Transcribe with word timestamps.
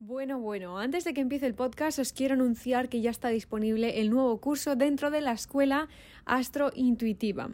Bueno, 0.00 0.38
bueno, 0.38 0.78
antes 0.78 1.02
de 1.02 1.12
que 1.12 1.20
empiece 1.20 1.46
el 1.46 1.56
podcast 1.56 1.98
os 1.98 2.12
quiero 2.12 2.34
anunciar 2.34 2.88
que 2.88 3.00
ya 3.00 3.10
está 3.10 3.30
disponible 3.30 4.00
el 4.00 4.10
nuevo 4.10 4.40
curso 4.40 4.76
dentro 4.76 5.10
de 5.10 5.20
la 5.20 5.32
escuela 5.32 5.88
Astro 6.24 6.70
Intuitiva. 6.72 7.50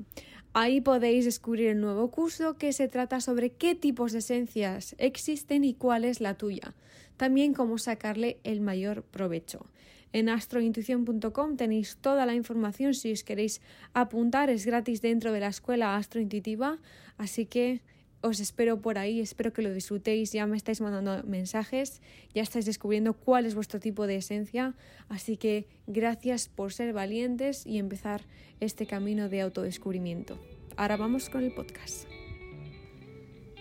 Ahí 0.53 0.83
podéis 0.83 1.25
descubrir 1.25 1.69
el 1.69 1.81
nuevo 1.81 2.11
curso 2.11 2.59
que 2.59 2.75
se 2.75 2.87
trata 2.87 3.23
sobre 3.23 3.55
qué 3.55 3.75
tipos 3.75 4.13
de 4.13 4.19
esencias 4.19 4.95
existen 4.99 5.65
y 5.65 5.73
cuál 5.73 6.05
es 6.05 6.21
la 6.21 6.35
tuya. 6.35 6.75
También 7.17 7.55
cómo 7.55 7.79
sacarle 7.79 8.41
el 8.45 8.61
mayor 8.61 9.05
provecho. 9.05 9.65
En 10.13 10.29
astrointuición.com 10.29 11.57
tenéis 11.57 11.97
toda 11.97 12.27
la 12.27 12.35
información 12.35 12.93
si 12.93 13.11
os 13.11 13.25
queréis 13.25 13.63
apuntar, 13.95 14.51
es 14.51 14.67
gratis 14.67 15.01
dentro 15.01 15.33
de 15.33 15.41
la 15.41 15.49
escuela 15.49 15.97
Astro 15.97 16.21
Intuitiva, 16.21 16.79
así 17.17 17.47
que 17.47 17.81
os 18.25 18.41
espero 18.41 18.81
por 18.81 18.97
ahí, 18.97 19.21
espero 19.21 19.53
que 19.53 19.61
lo 19.61 19.75
disfrutéis, 19.75 20.33
ya 20.33 20.47
me 20.47 20.57
estáis 20.57 20.81
mandando 20.81 21.23
mensajes, 21.25 22.01
ya 22.35 22.41
estáis 22.41 22.65
descubriendo 22.65 23.13
cuál 23.13 23.45
es 23.45 23.55
vuestro 23.55 23.81
tipo 23.81 24.07
de 24.07 24.17
esencia, 24.17 24.75
así 25.11 25.37
que 25.37 25.67
gracias 25.87 26.49
por 26.49 26.73
ser 26.73 26.95
valientes 26.95 27.67
y 27.67 27.77
empezar 27.77 28.23
este 28.61 28.87
camino 28.87 29.29
de 29.29 29.43
autodescubrimiento. 29.43 30.39
Ahora 30.77 30.97
vamos 30.97 31.29
con 31.29 31.45
el 31.45 31.53
podcast. 31.53 32.09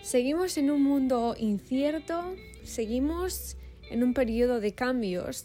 Seguimos 0.00 0.56
en 0.56 0.70
un 0.70 0.82
mundo 0.82 1.36
incierto, 1.38 2.34
seguimos 2.62 3.58
en 3.90 4.02
un 4.02 4.14
periodo 4.14 4.60
de 4.60 4.72
cambios 4.72 5.44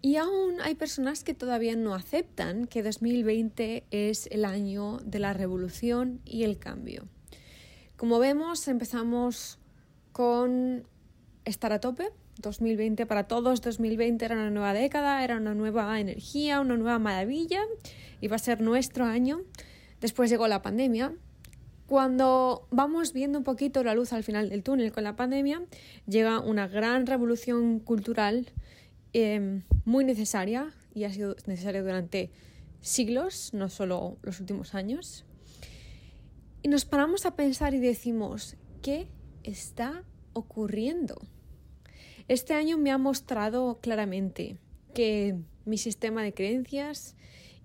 y 0.00 0.16
aún 0.16 0.62
hay 0.62 0.76
personas 0.76 1.24
que 1.24 1.34
todavía 1.34 1.76
no 1.76 1.94
aceptan 1.94 2.66
que 2.66 2.82
2020 2.82 3.84
es 3.90 4.28
el 4.28 4.46
año 4.46 4.98
de 5.04 5.18
la 5.18 5.34
revolución 5.34 6.22
y 6.24 6.44
el 6.44 6.56
cambio. 6.56 7.06
Como 7.96 8.18
vemos, 8.18 8.68
empezamos 8.68 9.58
con 10.12 10.86
estar 11.46 11.72
a 11.72 11.80
tope. 11.80 12.10
2020 12.42 13.06
para 13.06 13.26
todos, 13.26 13.62
2020 13.62 14.22
era 14.22 14.34
una 14.34 14.50
nueva 14.50 14.74
década, 14.74 15.24
era 15.24 15.38
una 15.38 15.54
nueva 15.54 15.98
energía, 15.98 16.60
una 16.60 16.76
nueva 16.76 16.98
maravilla, 16.98 17.62
iba 18.20 18.36
a 18.36 18.38
ser 18.38 18.60
nuestro 18.60 19.06
año. 19.06 19.40
Después 20.02 20.28
llegó 20.28 20.46
la 20.46 20.60
pandemia. 20.60 21.14
Cuando 21.86 22.66
vamos 22.70 23.14
viendo 23.14 23.38
un 23.38 23.44
poquito 23.44 23.82
la 23.82 23.94
luz 23.94 24.12
al 24.12 24.24
final 24.24 24.50
del 24.50 24.62
túnel 24.62 24.92
con 24.92 25.02
la 25.02 25.16
pandemia, 25.16 25.62
llega 26.06 26.40
una 26.40 26.68
gran 26.68 27.06
revolución 27.06 27.78
cultural 27.78 28.50
em, 29.14 29.62
muy 29.86 30.04
necesaria 30.04 30.70
y 30.94 31.04
ha 31.04 31.12
sido 31.12 31.34
necesaria 31.46 31.82
durante 31.82 32.30
siglos, 32.82 33.54
no 33.54 33.70
solo 33.70 34.18
los 34.20 34.38
últimos 34.40 34.74
años. 34.74 35.24
Y 36.66 36.68
nos 36.68 36.84
paramos 36.84 37.26
a 37.26 37.36
pensar 37.36 37.74
y 37.74 37.78
decimos, 37.78 38.56
¿qué 38.82 39.06
está 39.44 40.02
ocurriendo? 40.32 41.14
Este 42.26 42.54
año 42.54 42.76
me 42.76 42.90
ha 42.90 42.98
mostrado 42.98 43.78
claramente 43.80 44.58
que 44.92 45.36
mi 45.64 45.78
sistema 45.78 46.24
de 46.24 46.34
creencias 46.34 47.14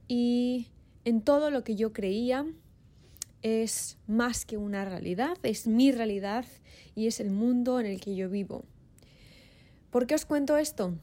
y 0.08 0.68
en 1.04 1.24
todo 1.24 1.50
lo 1.50 1.64
que 1.64 1.76
yo 1.76 1.94
creía 1.94 2.46
es 3.42 3.98
más 4.06 4.46
que 4.46 4.58
una 4.58 4.86
realidad, 4.86 5.36
es 5.42 5.66
mi 5.66 5.92
realidad 5.92 6.46
y 6.94 7.08
es 7.08 7.20
el 7.20 7.32
mundo 7.32 7.80
en 7.80 7.88
el 7.88 8.00
que 8.00 8.16
yo 8.16 8.30
vivo. 8.30 8.66
¿Por 9.90 10.06
qué 10.06 10.14
os 10.14 10.26
cuento 10.26 10.58
esto? 10.58 10.94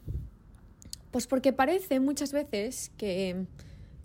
Pues 1.11 1.27
porque 1.27 1.53
parece 1.53 1.99
muchas 1.99 2.31
veces 2.31 2.93
que 2.97 3.45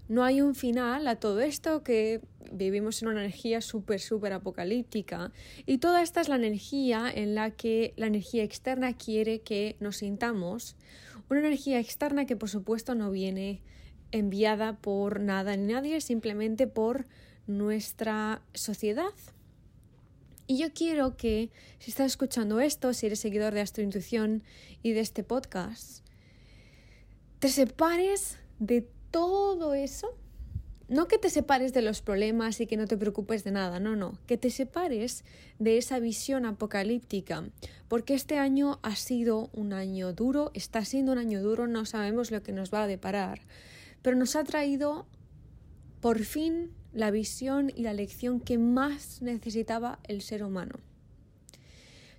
no 0.07 0.23
hay 0.23 0.41
un 0.41 0.55
final 0.55 1.07
a 1.07 1.15
todo 1.15 1.39
esto, 1.39 1.83
que 1.83 2.21
vivimos 2.51 3.01
en 3.01 3.07
una 3.07 3.21
energía 3.21 3.61
súper, 3.61 3.99
súper 3.99 4.33
apocalíptica. 4.33 5.31
Y 5.65 5.77
toda 5.77 6.01
esta 6.01 6.21
es 6.21 6.29
la 6.29 6.35
energía 6.35 7.11
en 7.13 7.35
la 7.35 7.51
que 7.51 7.93
la 7.95 8.07
energía 8.07 8.43
externa 8.43 8.95
quiere 8.95 9.41
que 9.41 9.77
nos 9.79 9.97
sintamos. 9.97 10.75
Una 11.29 11.39
energía 11.39 11.79
externa 11.79 12.25
que 12.25 12.35
por 12.35 12.49
supuesto 12.49 12.95
no 12.95 13.11
viene 13.11 13.61
enviada 14.11 14.77
por 14.77 15.19
nada 15.19 15.55
ni 15.55 15.73
nadie, 15.73 16.01
simplemente 16.01 16.67
por 16.67 17.07
nuestra 17.47 18.41
sociedad. 18.53 19.13
Y 20.45 20.57
yo 20.57 20.73
quiero 20.73 21.15
que, 21.15 21.49
si 21.79 21.91
estás 21.91 22.07
escuchando 22.07 22.59
esto, 22.59 22.93
si 22.93 23.05
eres 23.05 23.19
seguidor 23.19 23.53
de 23.53 23.61
Astrointuición 23.61 24.43
y 24.83 24.91
de 24.91 24.99
este 24.99 25.23
podcast, 25.23 26.05
te 27.39 27.49
separes 27.49 28.37
de 28.59 28.87
todo 29.13 29.75
eso, 29.75 30.17
no 30.87 31.07
que 31.07 31.19
te 31.19 31.29
separes 31.29 31.71
de 31.71 31.83
los 31.83 32.01
problemas 32.01 32.59
y 32.59 32.65
que 32.65 32.77
no 32.77 32.87
te 32.87 32.97
preocupes 32.97 33.43
de 33.43 33.51
nada, 33.51 33.79
no, 33.79 33.95
no, 33.95 34.17
que 34.25 34.39
te 34.39 34.49
separes 34.49 35.23
de 35.59 35.77
esa 35.77 35.99
visión 35.99 36.47
apocalíptica, 36.47 37.43
porque 37.87 38.15
este 38.15 38.39
año 38.39 38.79
ha 38.81 38.95
sido 38.95 39.51
un 39.53 39.71
año 39.71 40.13
duro, 40.13 40.49
está 40.55 40.83
siendo 40.83 41.11
un 41.11 41.19
año 41.19 41.43
duro, 41.43 41.67
no 41.67 41.85
sabemos 41.85 42.31
lo 42.31 42.41
que 42.41 42.53
nos 42.53 42.73
va 42.73 42.83
a 42.83 42.87
deparar, 42.87 43.41
pero 44.01 44.17
nos 44.17 44.35
ha 44.35 44.43
traído 44.43 45.05
por 46.01 46.23
fin 46.23 46.71
la 46.91 47.11
visión 47.11 47.71
y 47.75 47.83
la 47.83 47.93
lección 47.93 48.39
que 48.39 48.57
más 48.57 49.21
necesitaba 49.21 49.99
el 50.07 50.23
ser 50.23 50.43
humano. 50.43 50.79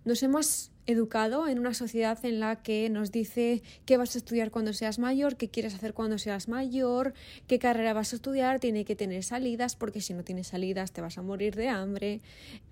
Nos 0.04 0.22
hemos 0.22 0.70
educado 0.86 1.48
en 1.48 1.58
una 1.58 1.72
sociedad 1.72 2.22
en 2.26 2.38
la 2.38 2.62
que 2.62 2.90
nos 2.90 3.10
dice 3.10 3.62
qué 3.86 3.96
vas 3.96 4.14
a 4.14 4.18
estudiar 4.18 4.50
cuando 4.50 4.74
seas 4.74 4.98
mayor, 4.98 5.36
qué 5.36 5.48
quieres 5.48 5.74
hacer 5.74 5.94
cuando 5.94 6.18
seas 6.18 6.46
mayor, 6.46 7.14
qué 7.46 7.58
carrera 7.58 7.94
vas 7.94 8.12
a 8.12 8.16
estudiar, 8.16 8.60
tiene 8.60 8.84
que 8.84 8.96
tener 8.96 9.24
salidas, 9.24 9.76
porque 9.76 10.02
si 10.02 10.12
no 10.12 10.22
tienes 10.22 10.48
salidas 10.48 10.92
te 10.92 11.00
vas 11.00 11.16
a 11.16 11.22
morir 11.22 11.54
de 11.54 11.68
hambre, 11.68 12.20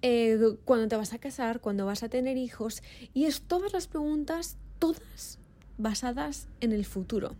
eh, 0.02 0.38
cuándo 0.66 0.88
te 0.88 0.96
vas 0.96 1.14
a 1.14 1.18
casar, 1.18 1.60
cuándo 1.60 1.86
vas 1.86 2.02
a 2.02 2.10
tener 2.10 2.36
hijos, 2.36 2.82
y 3.14 3.24
es 3.24 3.40
todas 3.40 3.72
las 3.72 3.86
preguntas, 3.86 4.58
todas 4.78 5.38
basadas 5.78 6.48
en 6.60 6.72
el 6.72 6.84
futuro. 6.84 7.34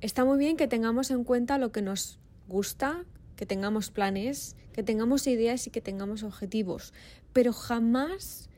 Está 0.00 0.24
muy 0.24 0.36
bien 0.36 0.56
que 0.56 0.66
tengamos 0.66 1.12
en 1.12 1.22
cuenta 1.22 1.58
lo 1.58 1.70
que 1.70 1.80
nos 1.80 2.18
gusta, 2.48 3.04
que 3.36 3.46
tengamos 3.46 3.90
planes, 3.90 4.56
que 4.74 4.82
tengamos 4.82 5.26
ideas 5.28 5.66
y 5.68 5.70
que 5.70 5.80
tengamos 5.80 6.24
objetivos, 6.24 6.92
pero 7.32 7.52
jamás, 7.52 8.50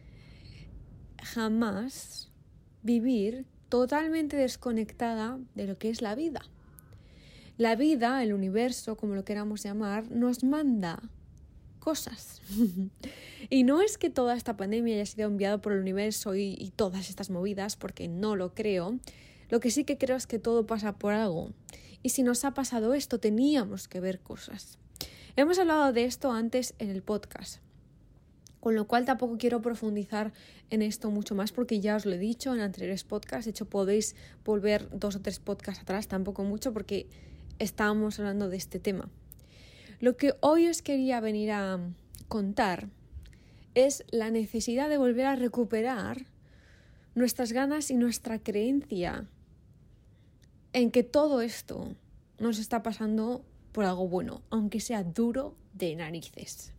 jamás 1.23 2.31
vivir 2.83 3.45
totalmente 3.69 4.35
desconectada 4.37 5.39
de 5.55 5.67
lo 5.67 5.79
que 5.79 5.91
es 5.91 6.01
la 6.01 6.15
vida. 6.15 6.41
La 7.59 7.77
vida, 7.77 8.23
el 8.23 8.33
universo, 8.33 8.97
como 8.97 9.15
lo 9.15 9.25
queramos 9.25 9.63
llamar, 9.63 10.11
nos 10.11 10.43
manda 10.43 11.03
cosas. 11.79 12.41
y 13.51 13.65
no 13.65 13.83
es 13.83 13.99
que 13.99 14.09
toda 14.09 14.37
esta 14.37 14.57
pandemia 14.57 14.95
haya 14.95 15.07
sido 15.07 15.29
enviada 15.29 15.61
por 15.61 15.73
el 15.73 15.81
universo 15.81 16.35
y, 16.35 16.57
y, 16.59 16.71
todas 16.71 17.11
estas 17.11 17.29
movidas, 17.29 17.77
porque 17.77 18.09
no 18.09 18.37
lo 18.37 18.55
creo. 18.55 18.99
Lo 19.51 19.61
que 19.61 19.71
sí 19.71 19.85
que 19.85 19.99
creo 19.99 20.17
es 20.17 20.27
que 20.27 20.39
todo 20.39 20.67
pasa 20.67 20.97
por 20.97 21.13
algo. 21.13 21.53
Y 22.03 22.09
si 22.09 22.23
nos 22.23 22.45
ha 22.47 22.55
pasado 22.55 22.95
esto, 22.95 23.21
teníamos 23.21 23.87
que 23.87 24.01
ver 24.01 24.21
cosas. 24.21 24.79
Hemos 25.39 25.59
hablado 25.59 25.93
de 25.93 26.07
esto 26.07 26.33
antes 26.33 26.75
en 26.79 26.89
el 26.89 27.03
podcast, 27.03 27.61
con 28.59 28.75
lo 28.75 28.87
cual 28.87 29.05
tampoco 29.05 29.37
quiero 29.37 29.61
profundizar 29.61 30.33
en 30.71 30.81
esto 30.81 31.11
mucho 31.11 31.35
más 31.35 31.53
porque 31.53 31.79
ya 31.79 31.95
os 31.95 32.07
lo 32.07 32.13
he 32.13 32.19
dicho 32.19 32.55
en 32.55 32.61
anteriores 32.61 33.05
podcasts, 33.05 33.45
de 33.45 33.51
hecho 33.51 33.67
podéis 33.67 34.17
volver 34.47 34.89
dos 34.99 35.15
o 35.15 35.21
tres 35.21 35.39
podcasts 35.39 35.83
atrás, 35.83 36.09
tampoco 36.09 36.43
mucho 36.43 36.73
porque 36.73 37.07
estábamos 37.59 38.19
hablando 38.19 38.49
de 38.49 38.57
este 38.57 38.79
tema. 38.79 39.11
Lo 40.01 40.17
que 40.17 40.33
hoy 40.41 40.69
os 40.69 40.81
quería 40.81 41.21
venir 41.21 41.53
a 41.53 41.81
contar 42.29 42.89
es 43.75 44.07
la 44.09 44.31
necesidad 44.31 44.89
de 44.89 44.97
volver 44.97 45.27
a 45.27 45.37
recuperar 45.37 46.25
nuestras 47.15 47.53
ganas 47.53 47.91
y 47.91 47.95
nuestra 47.95 48.39
creencia 48.39 49.29
en 50.73 50.91
que 50.91 51.03
todo 51.03 51.43
esto 51.43 51.95
nos 52.39 52.59
está 52.59 52.83
pasando 52.83 53.45
por 53.77 53.85
algo 53.85 54.09
bueno, 54.09 54.41
aunque 54.49 54.81
sea 54.81 55.05
duro 55.05 55.55
de 55.75 55.95
narices. 55.97 56.73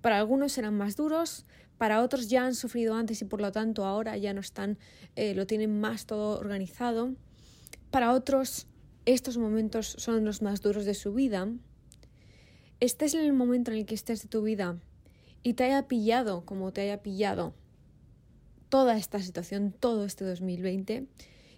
Para 0.00 0.16
algunos 0.16 0.52
serán 0.52 0.74
más 0.74 0.96
duros, 0.96 1.44
para 1.76 2.00
otros 2.00 2.30
ya 2.30 2.46
han 2.46 2.54
sufrido 2.54 2.94
antes 2.94 3.20
y 3.20 3.26
por 3.26 3.42
lo 3.42 3.52
tanto 3.52 3.84
ahora 3.84 4.16
ya 4.16 4.32
no 4.32 4.40
están, 4.40 4.78
eh, 5.16 5.34
lo 5.34 5.46
tienen 5.46 5.78
más 5.82 6.06
todo 6.06 6.38
organizado. 6.38 7.12
Para 7.90 8.14
otros 8.14 8.68
estos 9.04 9.36
momentos 9.36 9.96
son 9.98 10.24
los 10.24 10.40
más 10.40 10.62
duros 10.62 10.86
de 10.86 10.94
su 10.94 11.12
vida. 11.12 11.46
Estés 12.80 13.12
en 13.12 13.20
el 13.20 13.34
momento 13.34 13.70
en 13.70 13.76
el 13.76 13.84
que 13.84 13.94
estés 13.94 14.22
de 14.22 14.30
tu 14.30 14.40
vida 14.40 14.78
y 15.42 15.52
te 15.52 15.64
haya 15.64 15.88
pillado 15.88 16.46
como 16.46 16.72
te 16.72 16.80
haya 16.80 17.02
pillado 17.02 17.52
toda 18.70 18.96
esta 18.96 19.18
situación, 19.18 19.74
todo 19.78 20.06
este 20.06 20.24
2020, 20.24 21.06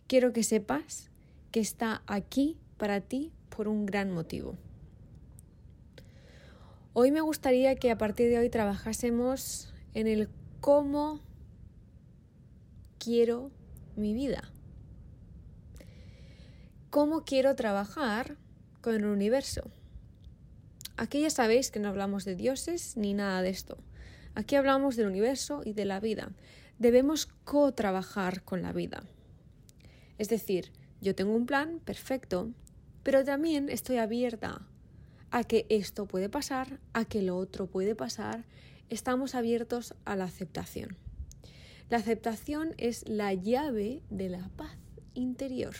quiero 0.08 0.32
que 0.32 0.42
sepas 0.42 1.12
que 1.52 1.60
está 1.60 2.02
aquí 2.08 2.56
para 2.78 3.00
ti 3.00 3.30
por 3.48 3.68
un 3.68 3.86
gran 3.86 4.10
motivo. 4.10 4.56
Hoy 6.94 7.10
me 7.10 7.22
gustaría 7.22 7.74
que 7.76 7.90
a 7.90 7.96
partir 7.96 8.28
de 8.28 8.38
hoy 8.38 8.50
trabajásemos 8.50 9.72
en 9.94 10.06
el 10.06 10.28
cómo 10.60 11.20
quiero 12.98 13.50
mi 13.96 14.12
vida. 14.12 14.52
¿Cómo 16.90 17.24
quiero 17.24 17.56
trabajar 17.56 18.36
con 18.82 18.94
el 18.94 19.06
universo? 19.06 19.70
Aquí 20.98 21.22
ya 21.22 21.30
sabéis 21.30 21.70
que 21.70 21.80
no 21.80 21.88
hablamos 21.88 22.26
de 22.26 22.36
dioses 22.36 22.98
ni 22.98 23.14
nada 23.14 23.40
de 23.40 23.48
esto. 23.48 23.78
Aquí 24.34 24.56
hablamos 24.56 24.94
del 24.94 25.06
universo 25.06 25.62
y 25.64 25.72
de 25.72 25.86
la 25.86 25.98
vida, 25.98 26.32
debemos 26.78 27.24
co-trabajar 27.44 28.44
con 28.44 28.60
la 28.60 28.74
vida. 28.74 29.02
Es 30.18 30.28
decir, 30.28 30.72
yo 31.00 31.14
tengo 31.14 31.34
un 31.34 31.46
plan 31.46 31.80
perfecto, 31.82 32.50
pero 33.02 33.24
también 33.24 33.70
estoy 33.70 33.96
abierta 33.96 34.68
a 35.32 35.44
que 35.44 35.66
esto 35.70 36.06
puede 36.06 36.28
pasar, 36.28 36.78
a 36.92 37.04
que 37.06 37.22
lo 37.22 37.36
otro 37.36 37.66
puede 37.66 37.96
pasar. 37.96 38.44
Estamos 38.90 39.34
abiertos 39.34 39.94
a 40.04 40.14
la 40.14 40.24
aceptación. 40.24 40.96
La 41.88 41.96
aceptación 41.96 42.74
es 42.76 43.08
la 43.08 43.32
llave 43.32 44.02
de 44.10 44.28
la 44.28 44.48
paz 44.56 44.76
interior. 45.14 45.74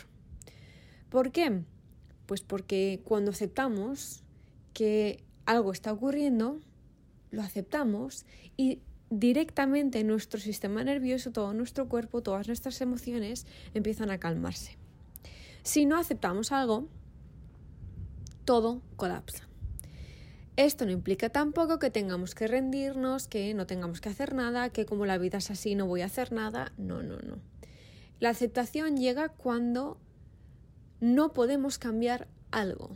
¿Por 1.09 1.31
qué? 1.31 1.61
Pues 2.25 2.41
porque 2.41 3.01
cuando 3.03 3.31
aceptamos 3.31 4.23
que 4.73 5.23
algo 5.45 5.71
está 5.71 5.93
ocurriendo, 5.93 6.59
lo 7.29 7.43
aceptamos 7.43 8.25
y 8.57 8.79
directamente 9.11 10.03
nuestro 10.03 10.39
sistema 10.39 10.83
nervioso, 10.83 11.31
todo 11.31 11.53
nuestro 11.53 11.87
cuerpo, 11.87 12.23
todas 12.23 12.47
nuestras 12.47 12.81
emociones 12.81 13.45
empiezan 13.75 14.09
a 14.09 14.17
calmarse. 14.17 14.77
Si 15.61 15.85
no 15.85 15.97
aceptamos 15.97 16.51
algo, 16.51 16.87
todo 18.45 18.81
colapsa. 18.95 19.47
Esto 20.55 20.85
no 20.85 20.91
implica 20.91 21.29
tampoco 21.29 21.79
que 21.79 21.89
tengamos 21.89 22.35
que 22.35 22.47
rendirnos, 22.47 23.27
que 23.27 23.53
no 23.55 23.65
tengamos 23.65 24.01
que 24.01 24.09
hacer 24.09 24.35
nada, 24.35 24.69
que 24.69 24.85
como 24.85 25.05
la 25.05 25.17
vida 25.17 25.39
es 25.39 25.49
así 25.49 25.73
no 25.73 25.87
voy 25.87 26.01
a 26.01 26.05
hacer 26.05 26.31
nada. 26.31 26.71
No, 26.77 27.01
no, 27.01 27.17
no. 27.17 27.39
La 28.19 28.29
aceptación 28.29 28.97
llega 28.97 29.29
cuando 29.29 29.97
no 30.99 31.33
podemos 31.33 31.79
cambiar 31.79 32.27
algo, 32.51 32.95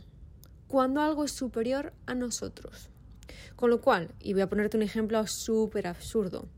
cuando 0.68 1.02
algo 1.02 1.24
es 1.24 1.32
superior 1.32 1.92
a 2.06 2.14
nosotros. 2.14 2.90
Con 3.56 3.70
lo 3.70 3.80
cual, 3.80 4.14
y 4.20 4.34
voy 4.34 4.42
a 4.42 4.48
ponerte 4.48 4.76
un 4.76 4.84
ejemplo 4.84 5.26
súper 5.26 5.88
absurdo, 5.88 6.48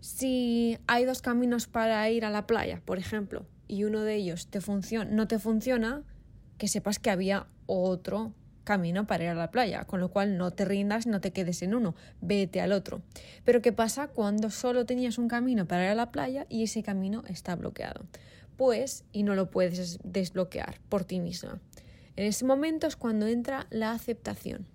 si 0.00 0.78
hay 0.86 1.04
dos 1.04 1.20
caminos 1.20 1.66
para 1.66 2.08
ir 2.08 2.24
a 2.24 2.30
la 2.30 2.46
playa, 2.46 2.80
por 2.84 2.98
ejemplo, 2.98 3.46
y 3.66 3.84
uno 3.84 4.02
de 4.02 4.14
ellos 4.14 4.48
te 4.48 4.60
no 5.10 5.28
te 5.28 5.38
funciona, 5.38 6.02
que 6.56 6.66
sepas 6.66 6.98
que 6.98 7.10
había 7.10 7.46
otro 7.68 8.32
camino 8.64 9.06
para 9.06 9.24
ir 9.24 9.30
a 9.30 9.34
la 9.34 9.50
playa, 9.50 9.84
con 9.84 10.00
lo 10.00 10.10
cual 10.10 10.36
no 10.36 10.50
te 10.50 10.64
rindas, 10.64 11.06
no 11.06 11.22
te 11.22 11.32
quedes 11.32 11.62
en 11.62 11.74
uno, 11.74 11.94
vete 12.20 12.60
al 12.60 12.72
otro. 12.72 13.00
Pero 13.44 13.62
¿qué 13.62 13.72
pasa 13.72 14.08
cuando 14.08 14.50
solo 14.50 14.84
tenías 14.84 15.16
un 15.16 15.28
camino 15.28 15.66
para 15.66 15.84
ir 15.84 15.90
a 15.90 15.94
la 15.94 16.10
playa 16.10 16.44
y 16.50 16.64
ese 16.64 16.82
camino 16.82 17.22
está 17.28 17.56
bloqueado? 17.56 18.04
Pues, 18.58 19.04
y 19.12 19.22
no 19.22 19.34
lo 19.34 19.50
puedes 19.50 19.98
desbloquear 20.04 20.80
por 20.88 21.04
ti 21.04 21.20
misma. 21.20 21.60
En 22.16 22.26
ese 22.26 22.44
momento 22.44 22.86
es 22.86 22.96
cuando 22.96 23.26
entra 23.26 23.66
la 23.70 23.92
aceptación. 23.92 24.66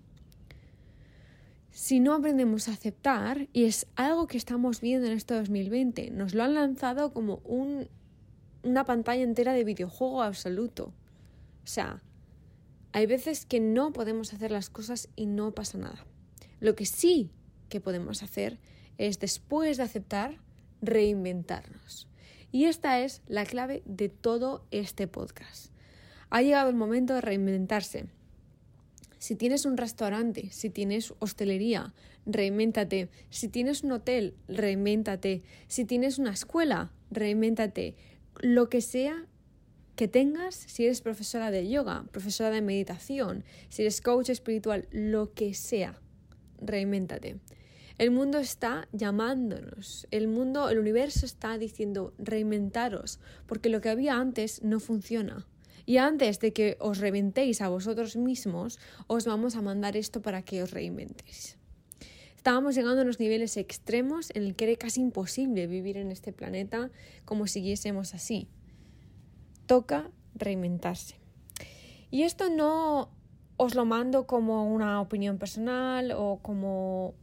Si 1.70 2.00
no 2.00 2.14
aprendemos 2.14 2.68
a 2.68 2.72
aceptar, 2.72 3.48
y 3.52 3.64
es 3.64 3.86
algo 3.94 4.26
que 4.26 4.38
estamos 4.38 4.80
viendo 4.80 5.06
en 5.06 5.12
este 5.12 5.34
2020, 5.34 6.10
nos 6.10 6.34
lo 6.34 6.42
han 6.42 6.54
lanzado 6.54 7.12
como 7.12 7.42
un, 7.44 7.88
una 8.62 8.84
pantalla 8.84 9.22
entera 9.22 9.52
de 9.52 9.62
videojuego 9.62 10.22
absoluto. 10.22 10.86
O 11.62 11.66
sea, 11.66 12.02
hay 12.94 13.06
veces 13.06 13.44
que 13.44 13.58
no 13.58 13.92
podemos 13.92 14.32
hacer 14.32 14.52
las 14.52 14.70
cosas 14.70 15.08
y 15.16 15.26
no 15.26 15.52
pasa 15.52 15.78
nada. 15.78 16.06
Lo 16.60 16.76
que 16.76 16.86
sí 16.86 17.32
que 17.68 17.80
podemos 17.80 18.22
hacer 18.22 18.60
es, 18.98 19.18
después 19.18 19.78
de 19.78 19.82
aceptar, 19.82 20.38
reinventarnos. 20.80 22.06
Y 22.52 22.66
esta 22.66 23.00
es 23.00 23.20
la 23.26 23.46
clave 23.46 23.82
de 23.84 24.08
todo 24.08 24.64
este 24.70 25.08
podcast. 25.08 25.72
Ha 26.30 26.42
llegado 26.42 26.70
el 26.70 26.76
momento 26.76 27.14
de 27.14 27.20
reinventarse. 27.20 28.06
Si 29.18 29.34
tienes 29.34 29.66
un 29.66 29.76
restaurante, 29.76 30.50
si 30.52 30.70
tienes 30.70 31.14
hostelería, 31.18 31.94
reinvéntate. 32.26 33.08
Si 33.28 33.48
tienes 33.48 33.82
un 33.82 33.90
hotel, 33.90 34.36
reinvéntate. 34.46 35.42
Si 35.66 35.84
tienes 35.84 36.20
una 36.20 36.30
escuela, 36.30 36.92
reinvéntate. 37.10 37.96
Lo 38.38 38.68
que 38.68 38.80
sea 38.80 39.26
que 39.96 40.08
tengas, 40.08 40.54
si 40.54 40.84
eres 40.84 41.00
profesora 41.00 41.50
de 41.50 41.68
yoga, 41.68 42.04
profesora 42.10 42.50
de 42.50 42.62
meditación, 42.62 43.44
si 43.68 43.82
eres 43.82 44.00
coach 44.00 44.28
espiritual, 44.28 44.88
lo 44.90 45.32
que 45.34 45.54
sea, 45.54 46.00
reinvéntate. 46.60 47.36
El 47.96 48.10
mundo 48.10 48.38
está 48.38 48.88
llamándonos, 48.92 50.08
el 50.10 50.26
mundo, 50.26 50.68
el 50.68 50.78
universo 50.78 51.24
está 51.26 51.58
diciendo 51.58 52.12
reinventaros, 52.18 53.20
porque 53.46 53.68
lo 53.68 53.80
que 53.80 53.88
había 53.88 54.14
antes 54.14 54.62
no 54.64 54.80
funciona. 54.80 55.46
Y 55.86 55.98
antes 55.98 56.40
de 56.40 56.52
que 56.52 56.76
os 56.80 56.98
reventéis 56.98 57.60
a 57.60 57.68
vosotros 57.68 58.16
mismos, 58.16 58.80
os 59.06 59.26
vamos 59.26 59.54
a 59.54 59.62
mandar 59.62 59.96
esto 59.96 60.22
para 60.22 60.42
que 60.42 60.62
os 60.62 60.72
reinventéis. 60.72 61.56
Estábamos 62.34 62.74
llegando 62.74 63.00
a 63.00 63.04
unos 63.04 63.20
niveles 63.20 63.56
extremos 63.56 64.30
en 64.34 64.42
el 64.42 64.56
que 64.56 64.64
era 64.64 64.76
casi 64.76 65.00
imposible 65.00 65.68
vivir 65.68 65.96
en 65.96 66.10
este 66.10 66.32
planeta 66.32 66.90
como 67.24 67.46
siguiésemos 67.46 68.12
así 68.12 68.48
toca 69.66 70.10
reinventarse. 70.34 71.16
Y 72.10 72.22
esto 72.22 72.48
no 72.48 73.08
os 73.56 73.74
lo 73.74 73.84
mando 73.84 74.26
como 74.26 74.72
una 74.72 75.00
opinión 75.00 75.38
personal 75.38 76.12
o 76.12 76.38
como 76.42 77.14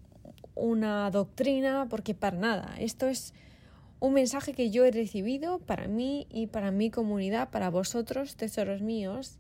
una 0.55 1.09
doctrina, 1.11 1.87
porque 1.89 2.13
para 2.13 2.37
nada. 2.37 2.75
Esto 2.77 3.07
es 3.07 3.33
un 3.99 4.13
mensaje 4.13 4.53
que 4.53 4.69
yo 4.69 4.85
he 4.85 4.91
recibido 4.91 5.59
para 5.59 5.87
mí 5.87 6.27
y 6.29 6.47
para 6.47 6.71
mi 6.71 6.89
comunidad, 6.89 7.49
para 7.49 7.69
vosotros, 7.69 8.35
tesoros 8.35 8.81
míos. 8.81 9.37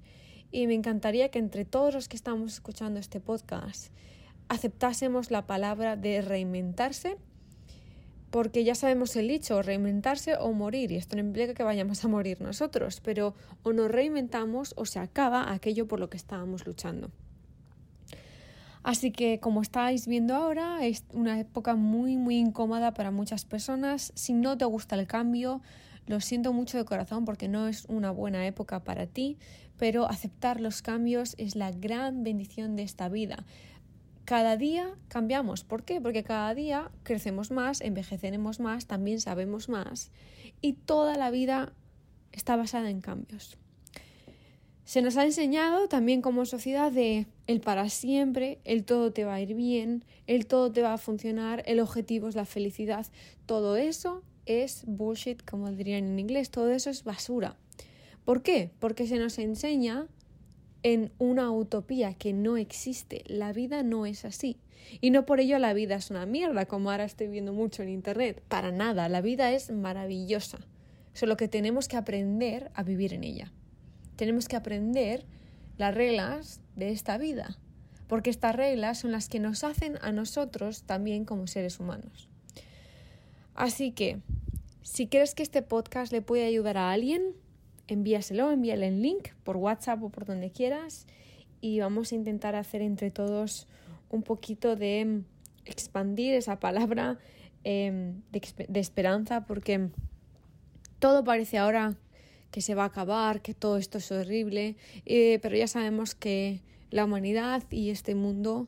Y 0.51 0.67
me 0.67 0.73
encantaría 0.73 1.29
que 1.29 1.39
entre 1.39 1.65
todos 1.65 1.93
los 1.93 2.07
que 2.07 2.17
estamos 2.17 2.53
escuchando 2.53 2.99
este 2.99 3.19
podcast 3.19 3.91
aceptásemos 4.49 5.31
la 5.31 5.47
palabra 5.47 5.95
de 5.95 6.21
reinventarse 6.21 7.17
porque 8.31 8.63
ya 8.63 8.75
sabemos 8.75 9.15
el 9.17 9.27
dicho, 9.27 9.61
reinventarse 9.61 10.35
o 10.37 10.53
morir, 10.53 10.91
y 10.91 10.95
esto 10.95 11.17
no 11.17 11.21
implica 11.21 11.53
que 11.53 11.63
vayamos 11.63 12.03
a 12.03 12.07
morir 12.07 12.39
nosotros, 12.41 13.01
pero 13.01 13.35
o 13.61 13.73
nos 13.73 13.91
reinventamos 13.91 14.73
o 14.77 14.85
se 14.85 14.99
acaba 14.99 15.51
aquello 15.51 15.87
por 15.87 15.99
lo 15.99 16.09
que 16.09 16.17
estábamos 16.17 16.65
luchando. 16.65 17.11
Así 18.83 19.11
que 19.11 19.39
como 19.39 19.61
estáis 19.61 20.07
viendo 20.07 20.33
ahora, 20.33 20.83
es 20.85 21.03
una 21.13 21.39
época 21.39 21.75
muy 21.75 22.17
muy 22.17 22.37
incómoda 22.37 22.93
para 22.93 23.11
muchas 23.11 23.45
personas. 23.45 24.11
Si 24.15 24.33
no 24.33 24.57
te 24.57 24.65
gusta 24.65 24.95
el 24.95 25.05
cambio, 25.05 25.61
lo 26.07 26.19
siento 26.19 26.51
mucho 26.51 26.77
de 26.77 26.85
corazón 26.85 27.25
porque 27.25 27.47
no 27.47 27.67
es 27.67 27.85
una 27.85 28.09
buena 28.09 28.47
época 28.47 28.83
para 28.83 29.05
ti, 29.05 29.37
pero 29.77 30.09
aceptar 30.09 30.59
los 30.59 30.81
cambios 30.81 31.35
es 31.37 31.55
la 31.55 31.71
gran 31.71 32.23
bendición 32.23 32.75
de 32.75 32.83
esta 32.83 33.07
vida 33.07 33.45
cada 34.25 34.57
día 34.57 34.95
cambiamos. 35.07 35.63
¿Por 35.63 35.83
qué? 35.83 36.01
Porque 36.01 36.23
cada 36.23 36.53
día 36.53 36.91
crecemos 37.03 37.51
más, 37.51 37.81
envejeceremos 37.81 38.59
más, 38.59 38.87
también 38.87 39.19
sabemos 39.19 39.69
más 39.69 40.11
y 40.61 40.73
toda 40.73 41.17
la 41.17 41.31
vida 41.31 41.73
está 42.31 42.55
basada 42.55 42.89
en 42.89 43.01
cambios. 43.01 43.57
Se 44.83 45.01
nos 45.01 45.15
ha 45.15 45.23
enseñado 45.23 45.87
también 45.87 46.21
como 46.21 46.45
sociedad 46.45 46.91
de 46.91 47.27
el 47.47 47.61
para 47.61 47.87
siempre, 47.89 48.59
el 48.65 48.83
todo 48.83 49.13
te 49.13 49.23
va 49.23 49.35
a 49.35 49.41
ir 49.41 49.53
bien, 49.53 50.03
el 50.27 50.47
todo 50.47 50.71
te 50.71 50.81
va 50.81 50.93
a 50.93 50.97
funcionar, 50.97 51.63
el 51.65 51.79
objetivo 51.79 52.27
es 52.27 52.35
la 52.35 52.45
felicidad. 52.45 53.07
Todo 53.45 53.77
eso 53.77 54.23
es 54.45 54.83
bullshit, 54.85 55.43
como 55.49 55.71
dirían 55.71 56.05
en 56.05 56.19
inglés, 56.19 56.51
todo 56.51 56.71
eso 56.71 56.89
es 56.89 57.03
basura. 57.03 57.55
¿Por 58.25 58.43
qué? 58.43 58.71
Porque 58.79 59.07
se 59.07 59.17
nos 59.17 59.39
enseña 59.39 60.07
en 60.83 61.11
una 61.17 61.51
utopía 61.51 62.13
que 62.13 62.33
no 62.33 62.57
existe. 62.57 63.23
La 63.27 63.53
vida 63.53 63.83
no 63.83 64.05
es 64.05 64.25
así. 64.25 64.57
Y 64.99 65.11
no 65.11 65.25
por 65.25 65.39
ello 65.39 65.59
la 65.59 65.73
vida 65.73 65.95
es 65.95 66.09
una 66.09 66.25
mierda, 66.25 66.65
como 66.65 66.91
ahora 66.91 67.05
estoy 67.05 67.27
viendo 67.27 67.53
mucho 67.53 67.83
en 67.83 67.89
Internet. 67.89 68.43
Para 68.47 68.71
nada, 68.71 69.09
la 69.09 69.21
vida 69.21 69.51
es 69.51 69.71
maravillosa. 69.71 70.59
Solo 71.13 71.37
que 71.37 71.47
tenemos 71.47 71.87
que 71.87 71.97
aprender 71.97 72.71
a 72.73 72.83
vivir 72.83 73.13
en 73.13 73.23
ella. 73.23 73.51
Tenemos 74.15 74.47
que 74.47 74.55
aprender 74.55 75.25
las 75.77 75.93
reglas 75.93 76.61
de 76.75 76.91
esta 76.91 77.17
vida, 77.17 77.57
porque 78.07 78.29
estas 78.29 78.55
reglas 78.55 78.99
son 78.99 79.11
las 79.11 79.29
que 79.29 79.39
nos 79.39 79.63
hacen 79.63 79.97
a 80.01 80.11
nosotros 80.11 80.83
también 80.83 81.25
como 81.25 81.47
seres 81.47 81.79
humanos. 81.79 82.29
Así 83.55 83.91
que, 83.91 84.19
si 84.83 85.07
crees 85.07 85.35
que 85.35 85.43
este 85.43 85.61
podcast 85.61 86.11
le 86.11 86.21
puede 86.21 86.45
ayudar 86.45 86.77
a 86.77 86.91
alguien, 86.91 87.35
envíaselo, 87.93 88.51
envíale 88.51 88.87
el 88.87 89.01
link 89.01 89.29
por 89.43 89.57
WhatsApp 89.57 90.03
o 90.03 90.09
por 90.09 90.25
donde 90.25 90.51
quieras 90.51 91.07
y 91.61 91.79
vamos 91.79 92.11
a 92.11 92.15
intentar 92.15 92.55
hacer 92.55 92.81
entre 92.81 93.11
todos 93.11 93.67
un 94.09 94.23
poquito 94.23 94.75
de 94.75 95.21
expandir 95.65 96.33
esa 96.33 96.59
palabra 96.59 97.19
em, 97.63 98.21
de, 98.31 98.79
esperanza 98.79 99.45
porque 99.45 99.89
todo 100.99 101.23
parece 101.23 101.57
ahora 101.57 101.95
que 102.51 102.61
se 102.61 102.75
va 102.75 102.83
a 102.83 102.87
acabar, 102.87 103.41
que 103.41 103.53
todo 103.53 103.77
esto 103.77 103.99
es 103.99 104.11
horrible, 104.11 104.75
eh, 105.05 105.39
pero 105.41 105.55
ya 105.55 105.67
sabemos 105.67 106.15
que 106.15 106.61
la 106.89 107.05
humanidad 107.05 107.63
y 107.69 107.91
este 107.91 108.13
mundo 108.15 108.67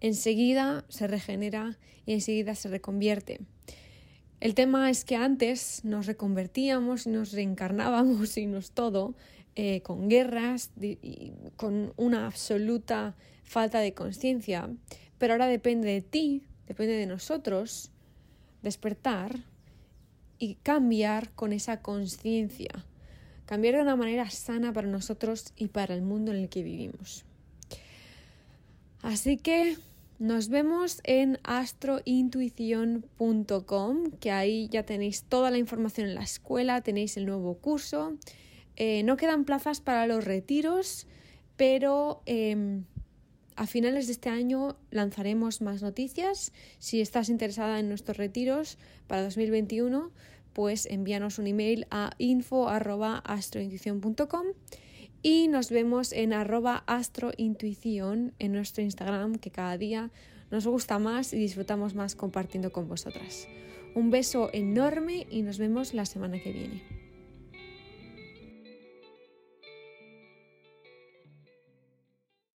enseguida 0.00 0.84
se 0.88 1.06
regenera 1.08 1.78
y 2.04 2.12
enseguida 2.12 2.54
se 2.54 2.68
reconvierte. 2.68 3.40
El 4.40 4.54
tema 4.54 4.90
es 4.90 5.04
que 5.04 5.16
antes 5.16 5.84
nos 5.84 6.06
reconvertíamos 6.06 7.06
nos 7.06 7.32
reencarnábamos 7.32 8.36
y 8.36 8.46
nos 8.46 8.70
todo 8.70 9.14
eh, 9.54 9.80
con 9.80 10.08
guerras, 10.08 10.70
con 11.56 11.94
una 11.96 12.26
absoluta 12.26 13.16
falta 13.44 13.80
de 13.80 13.94
conciencia, 13.94 14.68
pero 15.16 15.32
ahora 15.32 15.46
depende 15.46 15.88
de 15.88 16.02
ti, 16.02 16.42
depende 16.66 16.94
de 16.94 17.06
nosotros 17.06 17.90
despertar 18.62 19.44
y 20.38 20.56
cambiar 20.56 21.30
con 21.30 21.54
esa 21.54 21.80
conciencia, 21.80 22.84
cambiar 23.46 23.76
de 23.76 23.82
una 23.82 23.96
manera 23.96 24.28
sana 24.28 24.72
para 24.72 24.88
nosotros 24.88 25.54
y 25.56 25.68
para 25.68 25.94
el 25.94 26.02
mundo 26.02 26.32
en 26.32 26.38
el 26.38 26.48
que 26.50 26.62
vivimos. 26.62 27.24
Así 29.00 29.38
que 29.38 29.76
nos 30.18 30.48
vemos 30.48 31.02
en 31.04 31.38
astrointuición.com, 31.42 34.04
que 34.18 34.30
ahí 34.30 34.70
ya 34.70 34.84
tenéis 34.84 35.24
toda 35.24 35.50
la 35.50 35.58
información 35.58 36.08
en 36.08 36.14
la 36.14 36.22
escuela, 36.22 36.80
tenéis 36.80 37.18
el 37.18 37.26
nuevo 37.26 37.58
curso. 37.58 38.16
Eh, 38.76 39.02
no 39.02 39.16
quedan 39.16 39.44
plazas 39.44 39.80
para 39.80 40.06
los 40.06 40.24
retiros, 40.24 41.08
pero 41.56 42.22
em, 42.26 42.84
a 43.56 43.66
finales 43.66 44.06
de 44.06 44.12
este 44.12 44.30
año 44.30 44.76
lanzaremos 44.90 45.60
más 45.60 45.82
noticias. 45.82 46.52
Si 46.78 47.00
estás 47.00 47.28
interesada 47.28 47.78
en 47.78 47.88
nuestros 47.88 48.16
retiros 48.16 48.78
para 49.06 49.22
2021, 49.22 50.10
pues 50.52 50.86
envíanos 50.86 51.38
un 51.38 51.46
email 51.46 51.86
a 51.90 52.10
info.astrointuición.com 52.18 54.46
y 55.22 55.48
nos 55.48 55.70
vemos 55.70 56.12
en 56.12 56.32
arroba 56.32 56.84
astrointuición 56.86 58.32
en 58.38 58.52
nuestro 58.52 58.82
Instagram 58.82 59.36
que 59.36 59.50
cada 59.50 59.76
día 59.78 60.10
nos 60.50 60.66
gusta 60.66 60.98
más 60.98 61.32
y 61.32 61.38
disfrutamos 61.38 61.94
más 61.94 62.14
compartiendo 62.14 62.72
con 62.72 62.88
vosotras. 62.88 63.48
Un 63.94 64.10
beso 64.10 64.50
enorme 64.52 65.26
y 65.30 65.42
nos 65.42 65.58
vemos 65.58 65.94
la 65.94 66.06
semana 66.06 66.38
que 66.42 66.52
viene. 66.52 66.95